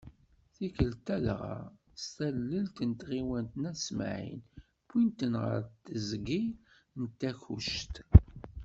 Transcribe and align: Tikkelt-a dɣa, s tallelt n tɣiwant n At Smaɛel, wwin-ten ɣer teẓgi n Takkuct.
Tikkelt-a 0.55 1.17
dɣa, 1.25 1.57
s 2.01 2.03
tallelt 2.15 2.77
n 2.89 2.91
tɣiwant 3.01 3.53
n 3.61 3.69
At 3.71 3.79
Smaɛel, 3.87 4.41
wwin-ten 4.87 5.33
ɣer 5.43 5.59
teẓgi 5.85 6.41
n 7.01 7.03
Takkuct. 7.19 7.95